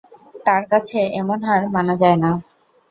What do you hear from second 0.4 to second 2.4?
তাঁর কাছে এমন হার, মানা যায় না।